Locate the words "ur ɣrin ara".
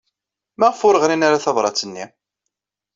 0.87-1.43